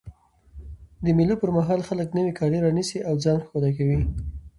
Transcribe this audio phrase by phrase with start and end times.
[1.05, 3.99] د مېلو پر مهال خلک نوی کالي رانيسي او ځان ښکلی کوي.